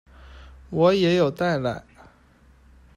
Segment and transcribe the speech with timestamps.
[0.71, 1.83] 我也有带来